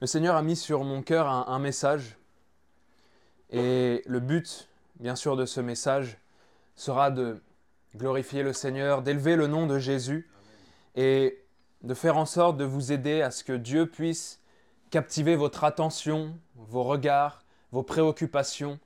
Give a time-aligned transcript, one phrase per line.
[0.00, 2.16] Le Seigneur a mis sur mon cœur un, un message.
[3.50, 6.16] Et le but, bien sûr, de ce message
[6.74, 7.42] sera de
[7.96, 10.30] glorifier le Seigneur, d'élever le nom de Jésus
[10.96, 11.42] et
[11.82, 14.40] de faire en sorte de vous aider à ce que Dieu puisse
[14.90, 18.78] captiver votre attention, vos regards, vos préoccupations,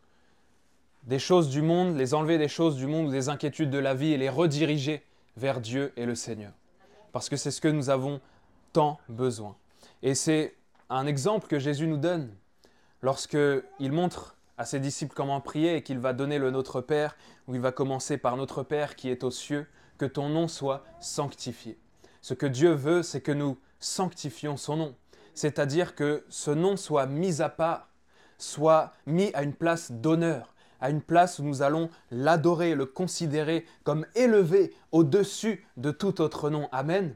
[1.05, 3.95] des choses du monde, les enlever des choses du monde ou des inquiétudes de la
[3.95, 5.05] vie et les rediriger
[5.37, 6.53] vers Dieu et le Seigneur.
[7.13, 8.21] Parce que c'est ce que nous avons
[8.73, 9.55] tant besoin.
[10.03, 10.55] Et c'est
[10.91, 12.31] un exemple que Jésus nous donne
[13.03, 13.39] lorsque
[13.79, 17.17] il montre à ses disciples comment prier et qu'il va donner le Notre Père,
[17.49, 19.67] où il va commencer par Notre Père qui est aux cieux,
[19.99, 21.79] que ton nom soit sanctifié.
[22.21, 24.95] Ce que Dieu veut, c'est que nous sanctifions son nom,
[25.35, 27.89] c'est-à-dire que ce nom soit mis à part,
[28.39, 33.67] soit mis à une place d'honneur, à une place où nous allons l'adorer, le considérer
[33.85, 36.69] comme élevé au-dessus de tout autre nom.
[36.73, 37.15] Amen.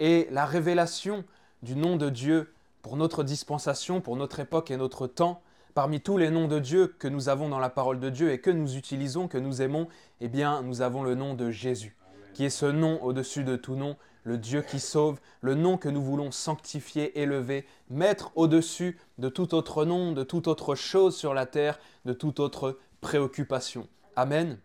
[0.00, 1.24] Et la révélation
[1.62, 2.53] du nom de Dieu
[2.84, 5.40] pour notre dispensation, pour notre époque et notre temps,
[5.72, 8.42] parmi tous les noms de Dieu que nous avons dans la parole de Dieu et
[8.42, 9.88] que nous utilisons, que nous aimons,
[10.20, 11.96] eh bien, nous avons le nom de Jésus,
[12.34, 15.88] qui est ce nom au-dessus de tout nom, le Dieu qui sauve, le nom que
[15.88, 21.32] nous voulons sanctifier, élever, mettre au-dessus de tout autre nom, de toute autre chose sur
[21.32, 23.88] la terre, de toute autre préoccupation.
[24.14, 24.58] Amen.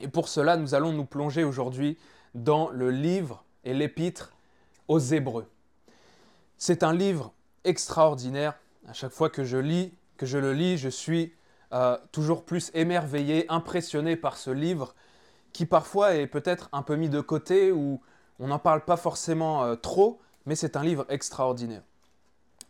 [0.00, 1.96] Et pour cela, nous allons nous plonger aujourd'hui
[2.34, 4.34] dans le livre et l'épître
[4.86, 5.46] aux Hébreux.
[6.58, 7.32] C'est un livre
[7.64, 8.54] extraordinaire.
[8.88, 11.34] À chaque fois que je lis, que je le lis, je suis
[11.72, 14.94] euh, toujours plus émerveillé, impressionné par ce livre
[15.52, 18.00] qui parfois est peut-être un peu mis de côté ou
[18.38, 21.82] on n'en parle pas forcément euh, trop, mais c'est un livre extraordinaire.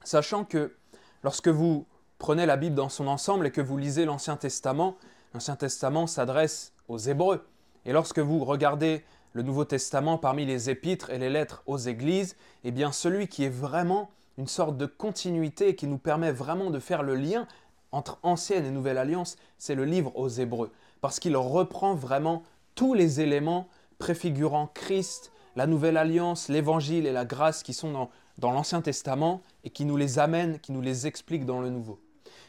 [0.05, 0.77] Sachant que
[1.23, 1.87] lorsque vous
[2.19, 4.97] prenez la Bible dans son ensemble et que vous lisez l'Ancien Testament,
[5.35, 7.45] l'Ancien Testament s'adresse aux Hébreux.
[7.85, 12.37] Et lorsque vous regardez le Nouveau Testament parmi les épîtres et les lettres aux églises,
[12.65, 16.71] eh bien celui qui est vraiment une sorte de continuité et qui nous permet vraiment
[16.71, 17.47] de faire le lien
[17.93, 22.43] entre ancienne et nouvelle alliance, c'est le livre aux Hébreux, parce qu'il reprend vraiment
[22.75, 23.69] tous les éléments
[23.99, 29.43] préfigurant Christ, la nouvelle alliance, l'évangile et la grâce qui sont dans, dans l'Ancien Testament
[29.65, 32.01] et qui nous les amènent, qui nous les expliquent dans le Nouveau.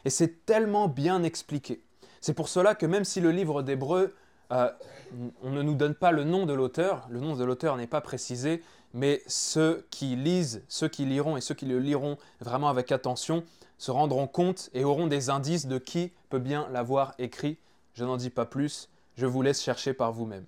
[0.06, 1.82] Et c'est tellement bien expliqué.
[2.22, 4.16] C'est pour cela que même si le livre d'Hébreux,
[4.54, 4.70] euh,
[5.42, 8.02] on ne nous donne pas le nom de l'auteur, le nom de l'auteur n'est pas
[8.02, 12.92] précisé, mais ceux qui lisent, ceux qui liront et ceux qui le liront vraiment avec
[12.92, 13.44] attention
[13.78, 17.58] se rendront compte et auront des indices de qui peut bien l'avoir écrit.
[17.96, 20.46] Je n'en dis pas plus, je vous laisse chercher par vous-même.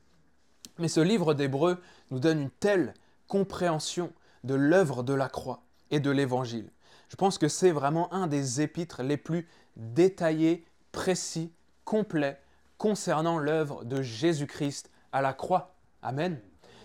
[0.78, 1.80] Mais ce livre d'Hébreux
[2.12, 2.94] nous donne une telle
[3.28, 4.14] compréhension
[4.44, 6.70] de l'œuvre de la croix et de l'Évangile.
[7.10, 11.52] Je pense que c'est vraiment un des épîtres les plus détaillés, précis,
[11.84, 12.40] complets
[12.78, 15.76] concernant l'œuvre de Jésus-Christ à la croix.
[16.02, 16.40] Amen.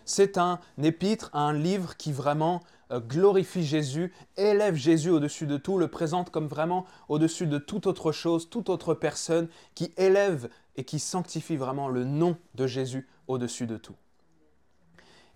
[0.05, 5.79] C'est un épître, un livre qui vraiment euh, glorifie Jésus, élève Jésus au-dessus de tout,
[5.79, 10.85] le présente comme vraiment au-dessus de toute autre chose, toute autre personne, qui élève et
[10.85, 13.95] qui sanctifie vraiment le nom de Jésus au-dessus de tout.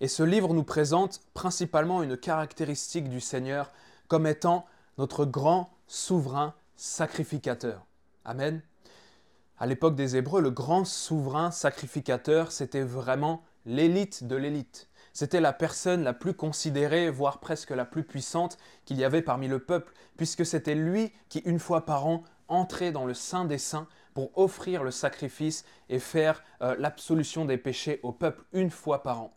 [0.01, 3.71] Et ce livre nous présente principalement une caractéristique du Seigneur
[4.07, 4.65] comme étant
[4.97, 7.85] notre grand souverain sacrificateur.
[8.25, 8.61] Amen.
[9.57, 14.89] À l'époque des Hébreux, le grand souverain sacrificateur, c'était vraiment l'élite de l'élite.
[15.13, 19.47] C'était la personne la plus considérée, voire presque la plus puissante qu'il y avait parmi
[19.47, 23.57] le peuple, puisque c'était lui qui, une fois par an, entrait dans le Saint des
[23.57, 29.03] Saints pour offrir le sacrifice et faire euh, l'absolution des péchés au peuple une fois
[29.03, 29.33] par an.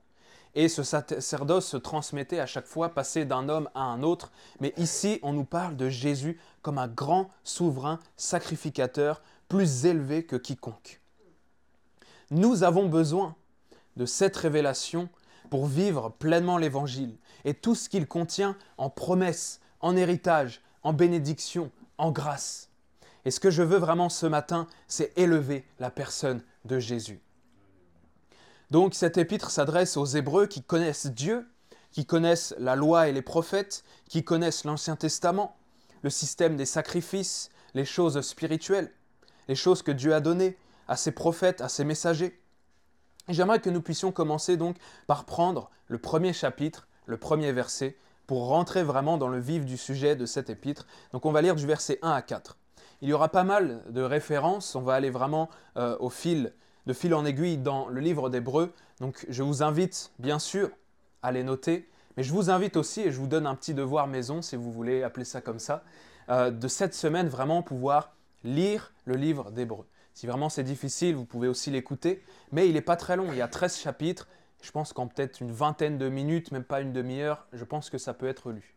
[0.54, 4.32] Et ce sacerdoce se transmettait à chaque fois, passé d'un homme à un autre.
[4.60, 10.36] Mais ici, on nous parle de Jésus comme un grand souverain sacrificateur, plus élevé que
[10.36, 11.00] quiconque.
[12.31, 13.34] Nous avons besoin
[13.97, 15.09] de cette révélation
[15.50, 21.70] pour vivre pleinement l'Évangile et tout ce qu'il contient en promesses, en héritage, en bénédiction,
[21.97, 22.69] en grâce.
[23.25, 27.20] Et ce que je veux vraiment ce matin, c'est élever la personne de Jésus.
[28.70, 31.48] Donc cet épître s'adresse aux Hébreux qui connaissent Dieu,
[31.91, 35.56] qui connaissent la loi et les prophètes, qui connaissent l'Ancien Testament,
[36.03, 38.93] le système des sacrifices, les choses spirituelles,
[39.48, 40.56] les choses que Dieu a données
[40.86, 42.40] à ses prophètes, à ses messagers.
[43.28, 47.96] J'aimerais que nous puissions commencer donc par prendre le premier chapitre, le premier verset,
[48.26, 50.86] pour rentrer vraiment dans le vif du sujet de cet épître.
[51.12, 52.56] Donc on va lire du verset 1 à 4.
[53.00, 56.52] Il y aura pas mal de références, on va aller vraiment euh, au fil
[56.86, 58.72] de fil en aiguille dans le livre d'Hébreu.
[59.00, 60.70] Donc je vous invite bien sûr
[61.22, 64.06] à les noter, mais je vous invite aussi, et je vous donne un petit devoir
[64.06, 65.84] maison, si vous voulez appeler ça comme ça,
[66.30, 68.14] euh, de cette semaine vraiment pouvoir
[68.44, 69.87] lire le livre d'Hébreu.
[70.14, 73.38] Si vraiment c'est difficile, vous pouvez aussi l'écouter, mais il n'est pas très long, il
[73.38, 74.26] y a 13 chapitres,
[74.62, 77.99] je pense qu'en peut-être une vingtaine de minutes, même pas une demi-heure, je pense que
[77.99, 78.75] ça peut être lu.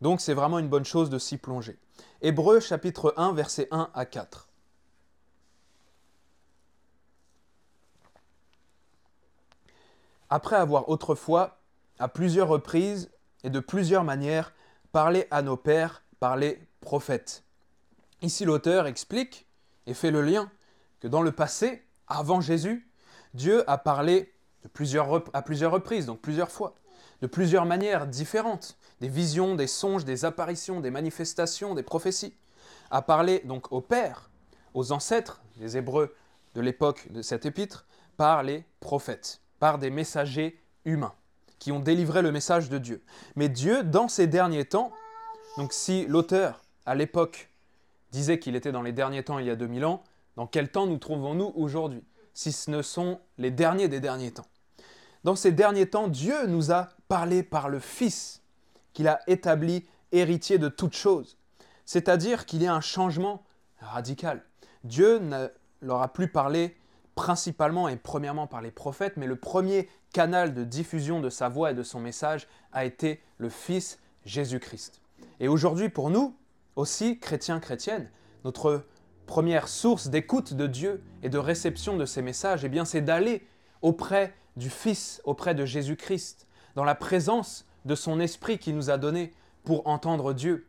[0.00, 1.78] Donc c'est vraiment une bonne chose de s'y plonger.
[2.20, 4.48] Hébreu chapitre 1, versets 1 à 4.
[10.30, 11.58] Après avoir autrefois,
[11.98, 13.10] à plusieurs reprises
[13.44, 14.54] et de plusieurs manières,
[14.90, 17.44] parlé à nos pères par les prophètes.
[18.22, 19.46] Ici l'auteur explique
[19.86, 20.50] et fait le lien
[21.00, 22.88] que dans le passé, avant Jésus,
[23.34, 24.32] Dieu a parlé
[24.64, 25.08] à plusieurs
[25.72, 26.74] reprises, donc plusieurs fois,
[27.20, 32.34] de plusieurs manières différentes, des visions, des songes, des apparitions, des manifestations, des prophéties,
[32.92, 34.30] a parlé donc aux pères,
[34.74, 36.14] aux ancêtres des Hébreux
[36.54, 37.86] de l'époque de cet épître,
[38.16, 41.14] par les prophètes, par des messagers humains
[41.58, 43.02] qui ont délivré le message de Dieu.
[43.36, 44.92] Mais Dieu, dans ces derniers temps,
[45.56, 47.51] donc si l'auteur, à l'époque,
[48.12, 50.04] disait qu'il était dans les derniers temps il y a 2000 ans,
[50.36, 52.04] dans quel temps nous trouvons-nous aujourd'hui,
[52.34, 54.46] si ce ne sont les derniers des derniers temps?
[55.24, 58.42] Dans ces derniers temps, Dieu nous a parlé par le Fils,
[58.92, 61.38] qu'il a établi héritier de toutes choses.
[61.84, 63.44] C'est-à-dire qu'il y a un changement
[63.80, 64.44] radical.
[64.84, 65.48] Dieu ne
[65.80, 66.76] leur a plus parlé
[67.14, 71.70] principalement et premièrement par les prophètes, mais le premier canal de diffusion de sa voix
[71.70, 75.00] et de son message a été le Fils Jésus-Christ.
[75.40, 76.36] Et aujourd'hui, pour nous,
[76.76, 78.10] aussi, chrétiens, chrétiennes,
[78.44, 78.84] notre
[79.26, 83.46] première source d'écoute de Dieu et de réception de ses messages, eh c'est d'aller
[83.82, 88.98] auprès du Fils, auprès de Jésus-Christ, dans la présence de son Esprit qui nous a
[88.98, 89.32] donné
[89.64, 90.66] pour entendre Dieu.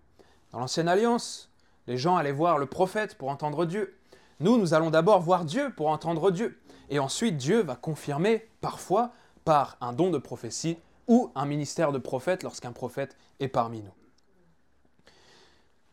[0.51, 1.51] Dans l'Ancienne Alliance,
[1.87, 3.97] les gens allaient voir le prophète pour entendre Dieu.
[4.39, 6.59] Nous, nous allons d'abord voir Dieu pour entendre Dieu.
[6.89, 9.13] Et ensuite, Dieu va confirmer, parfois,
[9.45, 10.77] par un don de prophétie
[11.07, 14.02] ou un ministère de prophète lorsqu'un prophète est parmi nous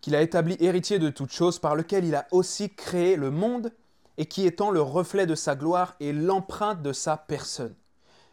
[0.00, 3.72] qu'il a établi héritier de toutes choses, par lequel il a aussi créé le monde,
[4.18, 7.74] et qui étant le reflet de sa gloire et l'empreinte de sa personne.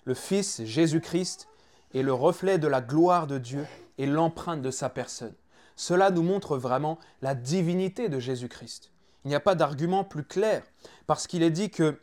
[0.03, 1.47] Le Fils Jésus-Christ
[1.93, 3.65] est le reflet de la gloire de Dieu
[3.97, 5.33] et l'empreinte de sa personne.
[5.75, 8.91] Cela nous montre vraiment la divinité de Jésus-Christ.
[9.23, 10.63] Il n'y a pas d'argument plus clair,
[11.05, 11.99] parce qu'il est dit que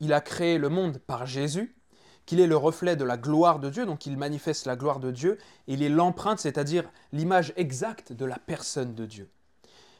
[0.00, 1.76] il a créé le monde par Jésus,
[2.30, 5.10] qu'il est le reflet de la gloire de Dieu, donc il manifeste la gloire de
[5.10, 5.36] Dieu,
[5.66, 9.28] il est l'empreinte, c'est-à-dire l'image exacte de la personne de Dieu.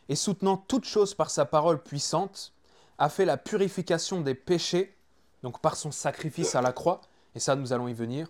[0.09, 2.53] Et soutenant toute chose par sa parole puissante,
[2.99, 4.97] a fait la purification des péchés,
[5.43, 7.01] donc par son sacrifice à la croix,
[7.35, 8.29] et ça nous allons y venir,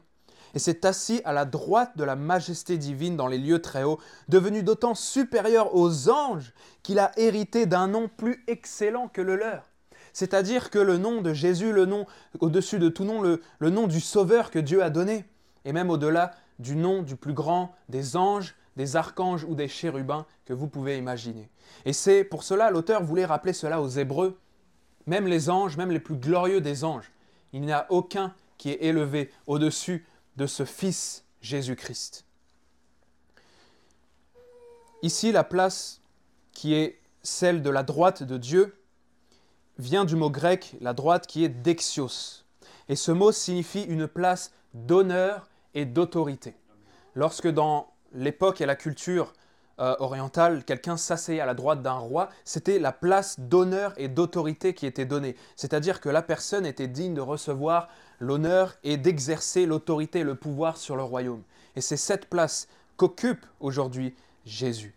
[0.54, 4.00] et s'est assis à la droite de la majesté divine dans les lieux très hauts,
[4.30, 9.69] devenu d'autant supérieur aux anges qu'il a hérité d'un nom plus excellent que le leur
[10.12, 12.06] c'est-à-dire que le nom de Jésus, le nom
[12.40, 13.40] au-dessus de tout nom, le,
[13.70, 15.24] nom du Sauveur que Dieu a donné,
[15.64, 20.26] et même au-delà du nom du plus grand des anges, des archanges ou des chérubins
[20.44, 21.50] que vous pouvez imaginer.
[21.84, 24.38] Et c'est pour cela, l'auteur voulait rappeler cela aux Hébreux,
[25.06, 27.10] même les anges, même les plus glorieux des anges,
[27.52, 30.06] il n'y a aucun qui est élevé au-dessus
[30.36, 32.24] de ce Fils Jésus-Christ.
[35.02, 36.00] Ici, la place
[36.52, 38.76] qui est celle de la droite de Dieu,
[39.80, 42.44] vient du mot grec, la droite, qui est dexios.
[42.88, 46.54] Et ce mot signifie une place d'honneur et d'autorité.
[47.14, 49.32] Lorsque dans l'époque et la culture
[49.80, 54.74] euh, orientale, quelqu'un s'asseyait à la droite d'un roi, c'était la place d'honneur et d'autorité
[54.74, 55.36] qui était donnée.
[55.56, 57.88] C'est-à-dire que la personne était digne de recevoir
[58.18, 61.42] l'honneur et d'exercer l'autorité et le pouvoir sur le royaume.
[61.76, 64.94] Et c'est cette place qu'occupe aujourd'hui Jésus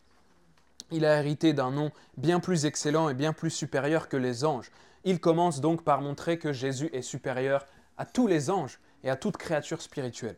[0.93, 4.71] il a hérité d'un nom bien plus excellent et bien plus supérieur que les anges.
[5.03, 7.65] Il commence donc par montrer que Jésus est supérieur
[7.97, 10.37] à tous les anges et à toute créature spirituelle.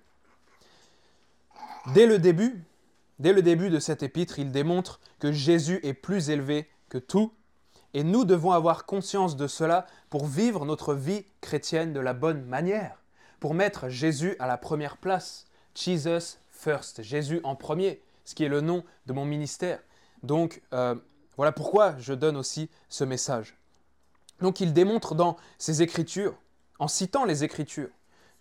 [1.93, 2.63] Dès le début,
[3.19, 7.31] dès le début de cet épître, il démontre que Jésus est plus élevé que tout
[7.93, 12.43] et nous devons avoir conscience de cela pour vivre notre vie chrétienne de la bonne
[12.43, 13.01] manière,
[13.39, 15.45] pour mettre Jésus à la première place.
[15.75, 19.79] Jesus first, Jésus en premier, ce qui est le nom de mon ministère.
[20.23, 20.95] Donc euh,
[21.37, 23.57] voilà pourquoi je donne aussi ce message.
[24.41, 26.35] Donc il démontre dans ses écritures,
[26.79, 27.89] en citant les écritures,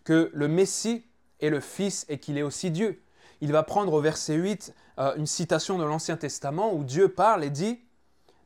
[0.05, 1.05] que le Messie
[1.41, 3.03] est le Fils et qu'il est aussi Dieu.
[3.41, 7.45] Il va prendre au verset 8 euh, une citation de l'Ancien Testament où Dieu parle
[7.45, 7.81] et dit,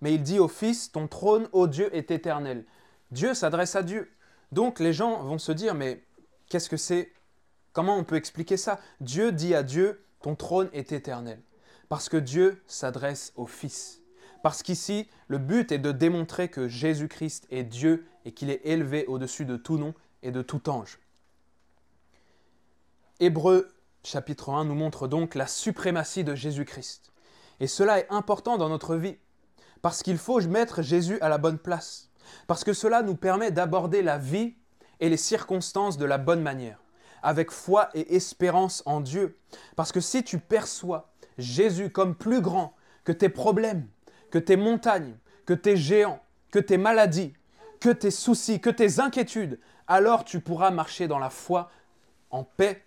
[0.00, 2.64] mais il dit au Fils, ton trône, ô Dieu, est éternel.
[3.10, 4.10] Dieu s'adresse à Dieu.
[4.52, 6.02] Donc les gens vont se dire, mais
[6.48, 7.12] qu'est-ce que c'est?
[7.72, 8.80] Comment on peut expliquer ça?
[9.00, 11.40] Dieu dit à Dieu, ton trône est éternel.
[11.88, 14.02] Parce que Dieu s'adresse au Fils.
[14.42, 19.06] Parce qu'ici, le but est de démontrer que Jésus-Christ est Dieu et qu'il est élevé
[19.06, 20.98] au-dessus de tout nom et de tout ange.
[23.20, 23.68] Hébreu
[24.04, 27.12] chapitre 1 nous montre donc la suprématie de Jésus-Christ.
[27.60, 29.16] Et cela est important dans notre vie,
[29.82, 32.10] parce qu'il faut mettre Jésus à la bonne place,
[32.46, 34.54] parce que cela nous permet d'aborder la vie
[35.00, 36.80] et les circonstances de la bonne manière,
[37.22, 39.36] avec foi et espérance en Dieu.
[39.74, 43.86] Parce que si tu perçois Jésus comme plus grand que tes problèmes,
[44.30, 45.16] que tes montagnes,
[45.46, 47.32] que tes géants, que tes maladies,
[47.80, 51.70] que tes soucis, que tes inquiétudes, alors tu pourras marcher dans la foi
[52.30, 52.84] en paix,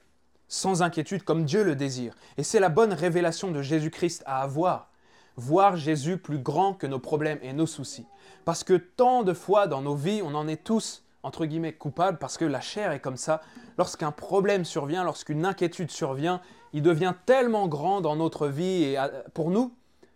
[0.48, 2.14] sans inquiétude, comme Dieu le désire.
[2.38, 4.92] Et c'est la bonne révélation de Jésus-Christ à avoir.
[5.38, 8.06] Voir Jésus plus grand que nos problèmes et nos soucis.
[8.44, 12.18] Parce que tant de fois dans nos vies, on en est tous, entre guillemets, coupables,
[12.18, 13.42] parce que la chair est comme ça.
[13.78, 16.42] Lorsqu'un problème survient, lorsqu'une inquiétude survient,
[16.74, 18.98] il devient tellement grand dans notre vie et
[19.34, 19.74] pour nous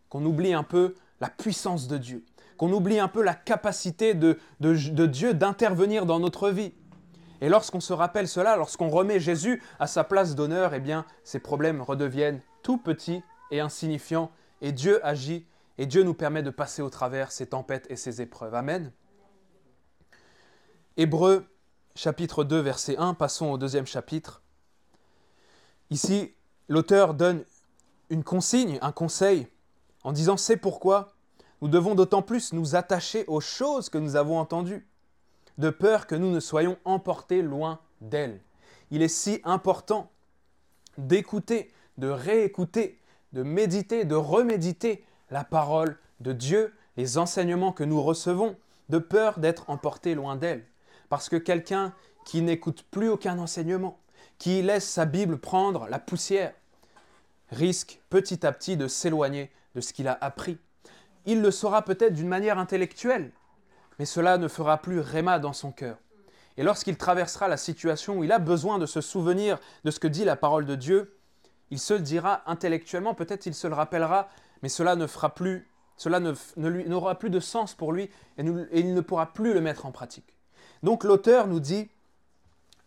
[0.09, 2.23] qu'on oublie un peu la puissance de Dieu,
[2.57, 6.73] qu'on oublie un peu la capacité de, de Dieu d'intervenir dans notre vie.
[7.41, 11.39] Et lorsqu'on se rappelle cela, lorsqu'on remet Jésus à sa place d'honneur, eh bien, ces
[11.39, 13.21] problèmes redeviennent tout petits
[13.51, 14.31] et insignifiants,
[14.61, 15.45] et Dieu agit,
[15.77, 18.55] et Dieu nous permet de passer au travers ces tempêtes et ces épreuves.
[18.55, 18.91] Amen.
[20.97, 21.45] Hébreu
[21.93, 24.41] chapitre 2, verset 1, passons au deuxième chapitre.
[25.89, 26.33] Ici,
[26.69, 27.43] l'auteur donne
[28.09, 29.47] une consigne, un conseil,
[30.05, 31.11] en disant c'est pourquoi
[31.61, 34.87] nous devons d'autant plus nous attacher aux choses que nous avons entendues
[35.57, 38.39] de peur que nous ne soyons emportés loin d'elle.
[38.89, 40.09] Il est si important
[40.97, 43.01] d'écouter, de réécouter,
[43.33, 48.55] de méditer, de reméditer la parole de Dieu, les enseignements que nous recevons,
[48.87, 50.65] de peur d'être emportés loin d'elle.
[51.09, 51.93] Parce que quelqu'un
[52.25, 53.99] qui n'écoute plus aucun enseignement,
[54.37, 56.53] qui laisse sa Bible prendre la poussière,
[57.51, 60.57] risque petit à petit de s'éloigner de ce qu'il a appris.
[61.25, 63.31] Il le saura peut-être d'une manière intellectuelle,
[63.99, 65.97] mais cela ne fera plus réma dans son cœur.
[66.57, 70.07] Et lorsqu'il traversera la situation où il a besoin de se souvenir de ce que
[70.07, 71.17] dit la parole de Dieu,
[71.71, 74.29] il se le dira intellectuellement, peut-être il se le rappellera,
[74.61, 78.93] mais cela ne fera plus, cela n'aura plus de sens pour lui et, et il
[78.93, 80.34] ne pourra plus le mettre en pratique.
[80.83, 81.89] Donc l'auteur nous dit,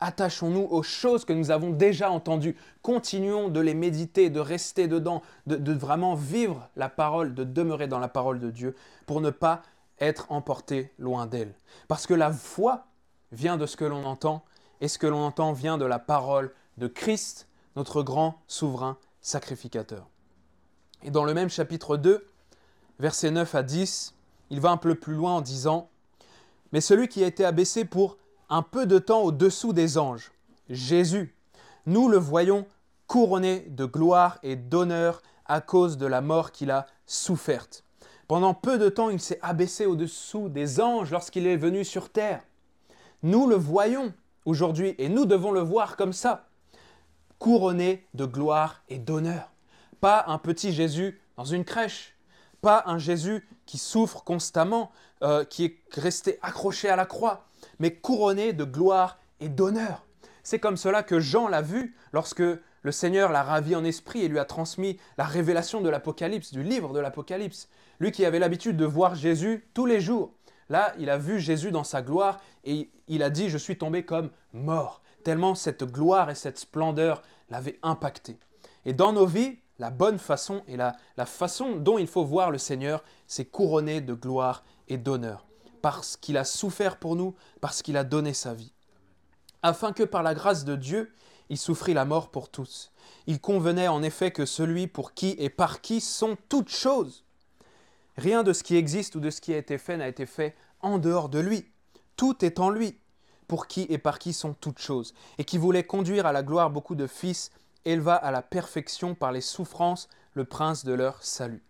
[0.01, 5.23] attachons-nous aux choses que nous avons déjà entendues, continuons de les méditer, de rester dedans,
[5.47, 8.77] de, vraiment vivre la parole, de demeurer dans la parole de Dieu,
[9.07, 9.63] pour ne pas
[10.01, 11.55] être emporté loin d'elle.
[11.89, 12.87] Parce que la foi
[13.33, 14.45] vient de ce que l'on entend,
[14.81, 20.07] et ce que l'on entend vient de la parole de Christ, notre grand souverain sacrificateur.
[21.03, 22.25] Et dans le même chapitre 2,
[23.01, 24.15] versets 9 à 10,
[24.51, 25.91] il va un peu plus loin en disant,
[26.73, 30.33] Mais celui qui a été abaissé pour un peu de temps au-dessous des anges,
[30.69, 31.35] Jésus,
[31.87, 32.67] nous le voyons
[33.07, 37.85] couronné de gloire et d'honneur à cause de la mort qu'il a soufferte.
[38.29, 42.43] Pendant peu de temps, il s'est abaissé au-dessous des anges lorsqu'il est venu sur terre.
[43.23, 44.13] Nous le voyons
[44.45, 46.49] aujourd'hui et nous devons le voir comme ça,
[47.39, 49.51] couronné de gloire et d'honneur.
[50.01, 52.15] Pas un petit Jésus dans une crèche,
[52.61, 54.91] pas un Jésus qui souffre constamment,
[55.23, 57.47] euh, qui est resté accroché à la croix,
[57.79, 60.05] mais couronné de gloire et d'honneur.
[60.43, 62.43] C'est comme cela que Jean l'a vu lorsque
[62.83, 66.63] le Seigneur l'a ravi en esprit et lui a transmis la révélation de l'Apocalypse, du
[66.63, 67.69] livre de l'Apocalypse.
[68.01, 70.33] Lui qui avait l'habitude de voir Jésus tous les jours.
[70.69, 74.05] Là, il a vu Jésus dans sa gloire et il a dit, je suis tombé
[74.05, 78.39] comme mort, tellement cette gloire et cette splendeur l'avaient impacté.
[78.85, 82.51] Et dans nos vies, la bonne façon et la, la façon dont il faut voir
[82.51, 85.47] le Seigneur, c'est couronné de gloire et d'honneur,
[85.83, 88.73] parce qu'il a souffert pour nous, parce qu'il a donné sa vie.
[89.63, 91.13] Afin que par la grâce de Dieu,
[91.51, 92.93] il souffrit la mort pour tous.
[93.27, 97.25] Il convenait en effet que celui pour qui et par qui sont toutes choses.
[98.17, 100.57] Rien de ce qui existe ou de ce qui a été fait n'a été fait
[100.81, 101.67] en dehors de lui.
[102.17, 102.99] Tout est en lui,
[103.47, 106.71] pour qui et par qui sont toutes choses, et qui voulait conduire à la gloire
[106.71, 107.51] beaucoup de fils,
[107.85, 111.63] éleva à la perfection par les souffrances le prince de leur salut.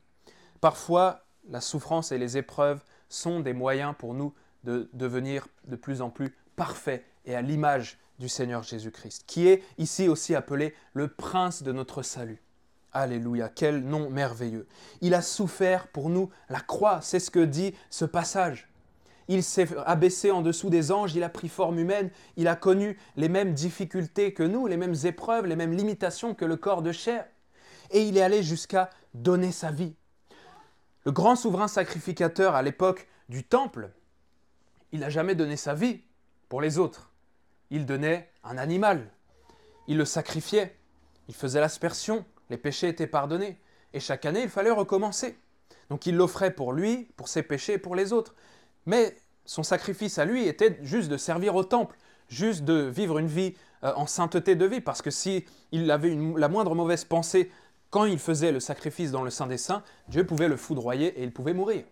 [0.61, 4.35] Parfois, la souffrance et les épreuves sont des moyens pour nous
[4.65, 9.63] de devenir de plus en plus parfaits et à l'image du Seigneur Jésus-Christ, qui est
[9.79, 12.43] ici aussi appelé le prince de notre salut.
[12.93, 14.67] Alléluia, quel nom merveilleux.
[15.03, 18.69] Il a souffert pour nous la croix, c'est ce que dit ce passage.
[19.29, 22.99] Il s'est abaissé en dessous des anges, il a pris forme humaine, il a connu
[23.17, 26.93] les mêmes difficultés que nous, les mêmes épreuves, les mêmes limitations que le corps de
[26.93, 27.27] chair.
[27.91, 29.95] Et il est allé jusqu'à donner sa vie.
[31.05, 33.91] Le grand souverain sacrificateur à l'époque du temple,
[34.93, 36.01] il n'a jamais donné sa vie
[36.49, 37.09] pour les autres
[37.71, 39.11] il donnait un animal.
[39.87, 40.77] Il le sacrifiait.
[41.29, 42.25] Il faisait l'aspersion.
[42.51, 43.59] Les péchés étaient pardonnés.
[43.93, 45.39] Et chaque année, il fallait recommencer.
[45.91, 48.35] Donc il l'offrait pour lui, pour ses péchés et pour les autres.
[48.87, 51.97] Mais son sacrifice à lui était juste de servir au temple,
[52.29, 56.17] juste de vivre une vie euh, en sainteté de vie, parce que si il avait
[56.37, 57.51] la moindre mauvaise pensée
[57.91, 61.23] quand il faisait le sacrifice dans le Saint des Saints, Dieu pouvait le foudroyer et
[61.23, 61.85] il pouvait mourir.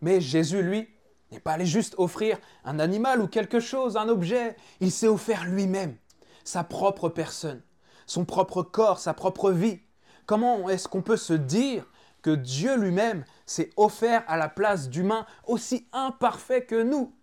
[0.00, 0.88] Mais Jésus, lui,
[1.30, 4.56] n'est pas allé juste offrir un animal ou quelque chose, un objet.
[4.80, 5.96] Il s'est offert lui-même,
[6.44, 7.62] sa propre personne,
[8.06, 9.80] son propre corps, sa propre vie,
[10.28, 11.86] Comment est-ce qu'on peut se dire
[12.20, 17.14] que Dieu lui-même s'est offert à la place d'humains aussi imparfaits que nous?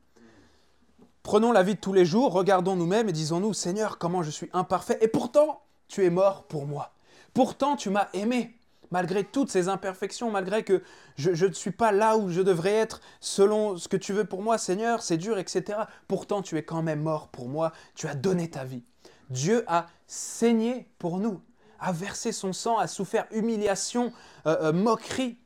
[1.21, 4.49] Prenons la vie de tous les jours, regardons nous-mêmes et disons-nous, Seigneur, comment je suis
[4.53, 6.94] imparfait, et pourtant, tu es mort pour moi.
[7.35, 8.57] Pourtant, tu m'as aimé,
[8.91, 10.81] malgré toutes ces imperfections, malgré que
[11.17, 14.41] je, ne suis pas là où je devrais être selon ce que tu veux pour
[14.41, 15.79] moi, Seigneur, c'est dur, etc.
[16.07, 18.83] Pourtant, tu es quand même mort pour moi, tu as donné ta vie.
[19.29, 21.41] Dieu a saigné pour nous,
[21.81, 24.13] a versé son sang, a souffert humiliation,
[24.47, 25.37] euh, euh, moquerie,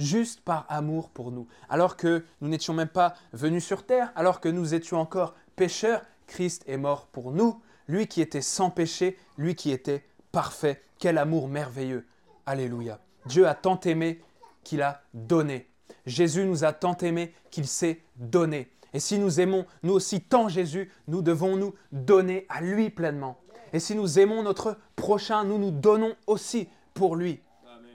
[0.00, 1.46] juste par amour pour nous.
[1.68, 6.02] Alors que nous n'étions même pas venus sur terre, alors que nous étions encore pécheurs,
[6.26, 10.82] Christ est mort pour nous, lui qui était sans péché, lui qui était parfait.
[10.98, 12.06] Quel amour merveilleux.
[12.46, 13.00] Alléluia.
[13.26, 14.20] Dieu a tant aimé
[14.64, 15.68] qu'il a donné.
[16.06, 18.70] Jésus nous a tant aimé qu'il s'est donné.
[18.92, 23.38] Et si nous aimons nous aussi tant Jésus, nous devons nous donner à lui pleinement.
[23.72, 27.40] Et si nous aimons notre prochain, nous nous donnons aussi pour lui,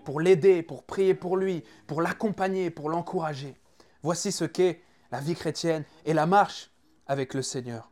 [0.05, 3.55] pour l'aider, pour prier pour lui, pour l'accompagner, pour l'encourager.
[4.03, 6.71] Voici ce qu'est la vie chrétienne et la marche
[7.07, 7.91] avec le Seigneur.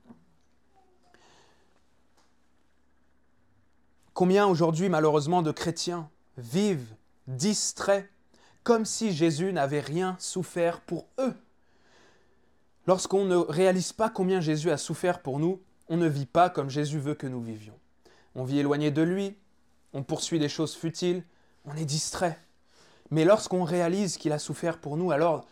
[4.13, 6.96] Combien aujourd'hui, malheureusement, de chrétiens vivent
[7.27, 8.10] distraits,
[8.63, 11.36] comme si Jésus n'avait rien souffert pour eux
[12.86, 16.70] Lorsqu'on ne réalise pas combien Jésus a souffert pour nous, on ne vit pas comme
[16.70, 17.77] Jésus veut que nous vivions.
[18.36, 19.38] On vit éloigné de lui,
[19.93, 21.24] on poursuit des choses futiles,
[21.65, 22.38] on est distrait.
[23.10, 25.46] Mais lorsqu'on réalise qu'il a souffert pour nous, alors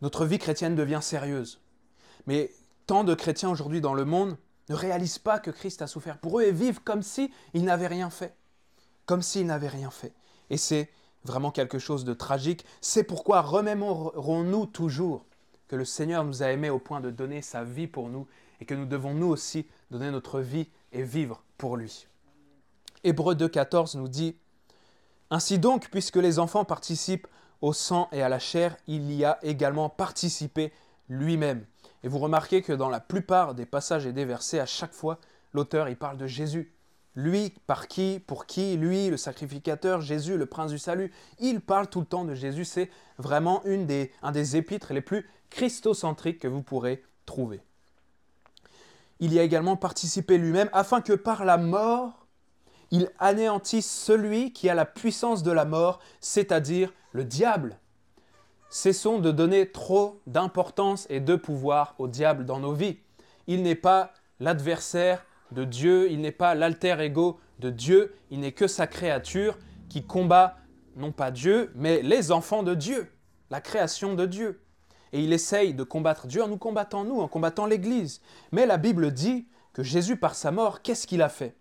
[0.00, 1.60] notre vie chrétienne devient sérieuse.
[2.26, 2.52] Mais
[2.86, 4.36] tant de chrétiens aujourd'hui dans le monde
[4.68, 8.10] ne réalisent pas que Christ a souffert pour eux et vivent comme s'ils n'avaient rien
[8.10, 8.34] fait.
[9.06, 10.12] Comme s'ils n'avaient rien fait.
[10.50, 10.90] Et c'est
[11.24, 12.64] vraiment quelque chose de tragique.
[12.80, 15.24] C'est pourquoi remémorons-nous toujours
[15.68, 18.26] que le Seigneur nous a aimés au point de donner sa vie pour nous
[18.60, 22.06] et que nous devons nous aussi donner notre vie et vivre pour lui.
[23.02, 24.36] Hébreu 2.14 nous dit
[25.30, 27.26] Ainsi donc, puisque les enfants participent
[27.60, 30.72] au sang et à la chair, il y a également participé
[31.08, 31.66] lui-même.
[32.04, 35.18] Et vous remarquez que dans la plupart des passages et des versets, à chaque fois,
[35.54, 36.70] l'auteur il parle de Jésus.
[37.16, 41.12] Lui, par qui, pour qui, lui, le sacrificateur, Jésus, le prince du salut.
[41.38, 42.66] Il parle tout le temps de Jésus.
[42.66, 47.62] C'est vraiment une des, un des épîtres les plus christocentriques que vous pourrez trouver.
[49.18, 52.26] Il y a également participé lui-même afin que par la mort,
[52.90, 57.78] il anéantisse celui qui a la puissance de la mort, c'est-à-dire le diable.
[58.76, 62.98] Cessons de donner trop d'importance et de pouvoir au diable dans nos vies.
[63.46, 68.50] Il n'est pas l'adversaire de Dieu, il n'est pas l'alter ego de Dieu, il n'est
[68.50, 69.56] que sa créature
[69.88, 70.56] qui combat
[70.96, 73.12] non pas Dieu, mais les enfants de Dieu,
[73.48, 74.60] la création de Dieu.
[75.12, 78.22] Et il essaye de combattre Dieu en nous combattant nous, en combattant l'Église.
[78.50, 81.54] Mais la Bible dit que Jésus, par sa mort, qu'est-ce qu'il a fait?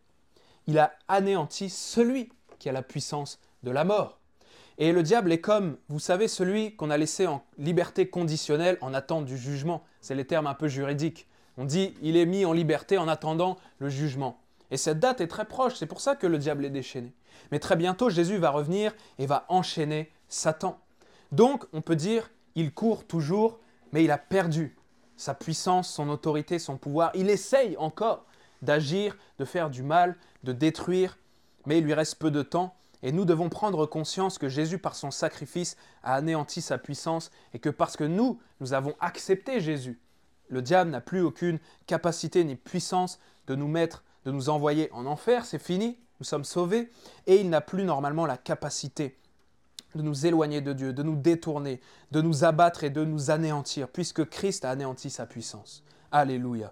[0.65, 4.22] Il a anéanti celui qui a la puissance de la mort.
[4.77, 8.93] Et le diable est comme, vous savez, celui qu'on a laissé en liberté conditionnelle en
[8.93, 9.83] attente du jugement.
[10.01, 11.27] C'est les termes un peu juridiques.
[11.57, 14.39] On dit il est mis en liberté en attendant le jugement.
[14.71, 17.13] Et cette date est très proche, c'est pour ça que le diable est déchaîné.
[17.51, 20.79] Mais très bientôt, Jésus va revenir et va enchaîner Satan.
[21.31, 23.59] Donc, on peut dire, il court toujours,
[23.91, 24.75] mais il a perdu
[25.15, 27.12] sa puissance, son autorité, son pouvoir.
[27.13, 28.25] Il essaye encore
[28.63, 31.17] d'agir, de faire du mal, de détruire,
[31.65, 32.75] mais il lui reste peu de temps.
[33.03, 37.59] Et nous devons prendre conscience que Jésus, par son sacrifice, a anéanti sa puissance et
[37.59, 39.99] que parce que nous, nous avons accepté Jésus,
[40.49, 45.05] le diable n'a plus aucune capacité ni puissance de nous mettre, de nous envoyer en
[45.05, 46.89] enfer, c'est fini, nous sommes sauvés,
[47.27, 49.17] et il n'a plus normalement la capacité
[49.95, 53.89] de nous éloigner de Dieu, de nous détourner, de nous abattre et de nous anéantir,
[53.89, 55.83] puisque Christ a anéanti sa puissance.
[56.11, 56.71] Alléluia.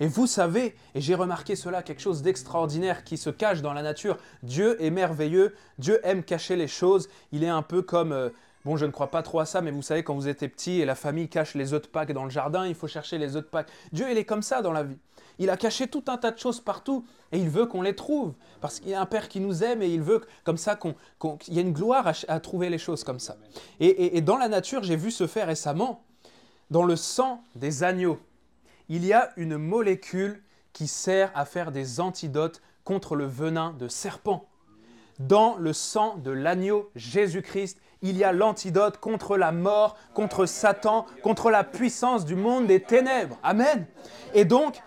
[0.00, 3.82] Et vous savez, et j'ai remarqué cela, quelque chose d'extraordinaire qui se cache dans la
[3.82, 4.16] nature.
[4.42, 8.12] Dieu est merveilleux, Dieu aime cacher les choses, il est un peu comme...
[8.12, 8.30] Euh,
[8.66, 10.80] Bon, je ne crois pas trop à ça, mais vous savez, quand vous étiez petit
[10.80, 13.34] et la famille cache les œufs de Pâques dans le jardin, il faut chercher les
[13.36, 13.70] œufs de Pâques.
[13.92, 14.98] Dieu, il est comme ça dans la vie.
[15.38, 18.34] Il a caché tout un tas de choses partout et il veut qu'on les trouve.
[18.60, 20.94] Parce qu'il y a un Père qui nous aime et il veut comme ça qu'il
[21.54, 23.38] y ait une gloire à, trouver les choses comme ça.
[23.80, 26.04] Et, et dans la nature, j'ai vu se faire récemment,
[26.70, 28.18] dans le sang des agneaux,
[28.90, 33.86] il y a une molécule qui sert à faire des antidotes contre le venin de
[33.86, 34.48] serpent.
[35.20, 41.06] Dans le sang de l'agneau Jésus-Christ, il y a l'antidote contre la mort, contre Satan,
[41.22, 43.38] contre la puissance du monde des ténèbres.
[43.44, 43.86] Amen.
[44.34, 44.82] Et donc,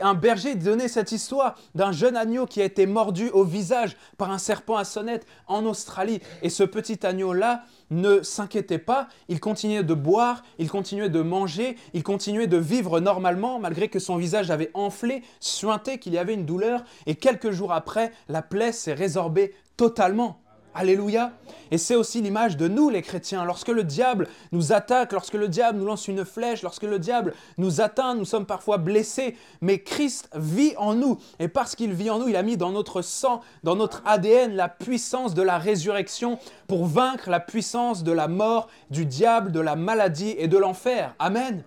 [0.00, 4.30] un berger donnait cette histoire d'un jeune agneau qui a été mordu au visage par
[4.30, 6.20] un serpent à sonnette en Australie.
[6.42, 11.76] Et ce petit agneau-là ne s'inquiétait pas, il continuait de boire, il continuait de manger,
[11.94, 16.34] il continuait de vivre normalement malgré que son visage avait enflé, suinté, qu'il y avait
[16.34, 16.82] une douleur.
[17.06, 20.40] Et quelques jours après, la plaie s'est résorbée totalement.
[20.78, 21.32] Alléluia.
[21.70, 23.46] Et c'est aussi l'image de nous, les chrétiens.
[23.46, 27.32] Lorsque le diable nous attaque, lorsque le diable nous lance une flèche, lorsque le diable
[27.56, 29.36] nous atteint, nous sommes parfois blessés.
[29.62, 31.18] Mais Christ vit en nous.
[31.38, 34.54] Et parce qu'il vit en nous, il a mis dans notre sang, dans notre ADN,
[34.54, 39.60] la puissance de la résurrection pour vaincre la puissance de la mort, du diable, de
[39.60, 41.14] la maladie et de l'enfer.
[41.18, 41.64] Amen.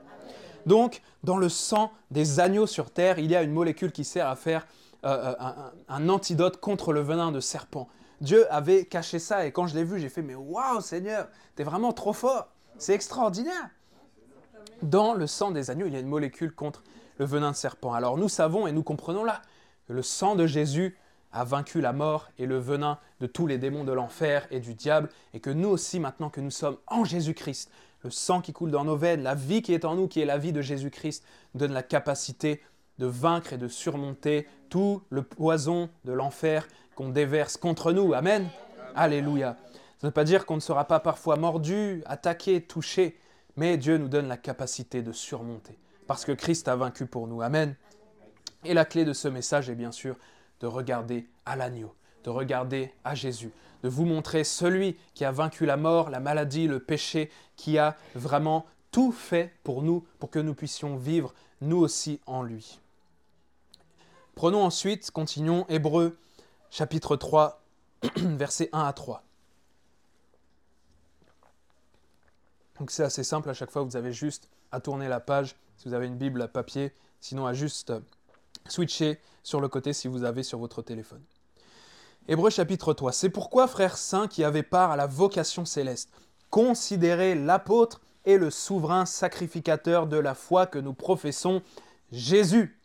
[0.68, 4.28] Donc, dans le sang des agneaux sur terre, il y a une molécule qui sert
[4.28, 4.68] à faire
[5.04, 5.52] euh, euh,
[5.88, 7.88] un antidote contre le venin de serpent.
[8.22, 11.64] Dieu avait caché ça et quand je l'ai vu, j'ai fait mais waouh Seigneur, t'es
[11.64, 12.50] vraiment trop fort.
[12.78, 13.70] C'est extraordinaire.
[14.82, 16.84] Dans le sang des agneaux, il y a une molécule contre
[17.18, 17.94] le venin de serpent.
[17.94, 19.42] Alors nous savons et nous comprenons là
[19.88, 20.98] que le sang de Jésus
[21.32, 24.74] a vaincu la mort et le venin de tous les démons de l'enfer et du
[24.74, 27.70] diable, et que nous aussi, maintenant que nous sommes en Jésus-Christ,
[28.04, 30.26] le sang qui coule dans nos veines, la vie qui est en nous, qui est
[30.26, 32.64] la vie de Jésus-Christ, donne la capacité
[32.98, 36.68] de vaincre et de surmonter tout le poison de l'enfer
[37.00, 38.14] qu'on déverse contre nous.
[38.14, 38.50] Amen.
[38.94, 39.56] Alléluia.
[39.72, 43.18] Ça ne veut pas dire qu'on ne sera pas parfois mordu, attaqué, touché,
[43.56, 47.42] mais Dieu nous donne la capacité de surmonter, parce que Christ a vaincu pour nous.
[47.42, 47.74] Amen.
[48.66, 50.18] Et la clé de ce message est bien sûr
[50.60, 55.66] de regarder à l'agneau, de regarder à Jésus, de vous montrer celui qui a vaincu
[55.66, 60.40] la mort, la maladie, le péché, qui a vraiment tout fait pour nous, pour que
[60.40, 62.78] nous puissions vivre nous aussi en lui.
[64.36, 66.18] Prenons ensuite, continuons, Hébreu
[66.70, 67.62] chapitre 3,
[68.16, 69.24] versets 1 à 3.
[72.80, 75.88] Donc c'est assez simple, à chaque fois vous avez juste à tourner la page, si
[75.88, 77.94] vous avez une Bible à papier, sinon à juste
[78.68, 81.22] switcher sur le côté si vous avez sur votre téléphone.
[82.28, 83.12] Hébreu chapitre 3.
[83.12, 86.10] C'est pourquoi, frères saints qui avaient part à la vocation céleste,
[86.50, 91.62] considérez l'apôtre et le souverain sacrificateur de la foi que nous professons,
[92.12, 92.79] Jésus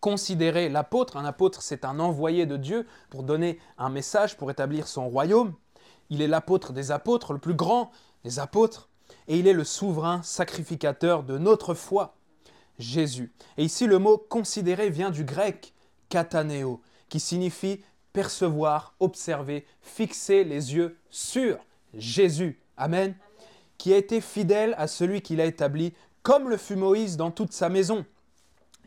[0.00, 1.16] considérer l'apôtre.
[1.16, 5.54] Un apôtre, c'est un envoyé de Dieu pour donner un message, pour établir son royaume.
[6.10, 7.90] Il est l'apôtre des apôtres, le plus grand
[8.24, 8.88] des apôtres,
[9.28, 12.14] et il est le souverain sacrificateur de notre foi,
[12.78, 13.32] Jésus.
[13.56, 15.74] Et ici, le mot considérer vient du grec
[16.08, 17.80] kataneo, qui signifie
[18.12, 21.58] percevoir, observer, fixer les yeux sur
[21.94, 22.60] Jésus.
[22.76, 23.14] Amen.
[23.78, 27.52] Qui a été fidèle à celui qu'il a établi, comme le fut Moïse dans toute
[27.52, 28.04] sa maison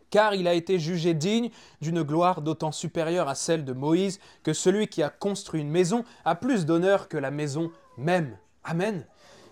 [0.09, 1.49] car il a été jugé digne
[1.81, 6.03] d'une gloire d'autant supérieure à celle de Moïse que celui qui a construit une maison
[6.25, 8.37] a plus d'honneur que la maison même.
[8.63, 9.05] Amen.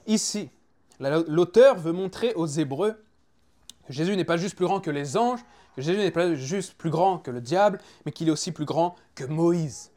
[0.05, 0.49] Ici,
[0.99, 2.95] l'auteur veut montrer aux Hébreux
[3.85, 5.39] que Jésus n'est pas juste plus grand que les anges,
[5.75, 8.65] que Jésus n'est pas juste plus grand que le diable, mais qu'il est aussi plus
[8.65, 9.91] grand que Moïse.